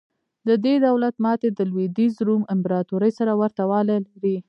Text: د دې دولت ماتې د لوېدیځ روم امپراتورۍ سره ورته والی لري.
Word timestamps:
د 0.47 0.49
دې 0.65 0.75
دولت 0.87 1.15
ماتې 1.25 1.49
د 1.53 1.59
لوېدیځ 1.71 2.13
روم 2.27 2.43
امپراتورۍ 2.53 3.11
سره 3.19 3.31
ورته 3.41 3.63
والی 3.71 3.97
لري. 4.09 4.35